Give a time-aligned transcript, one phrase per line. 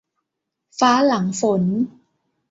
[0.79, 1.63] ฟ้าหลังฝน